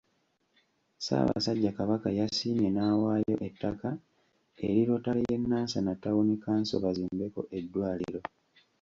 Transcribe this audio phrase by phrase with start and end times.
[0.97, 3.89] Ssaabasajja Kabaka yasiimye n'awaayo ettaka
[4.67, 8.21] eri Rotary y'e Nansana Ttawuni kkanso bazimbeko eddwaliro.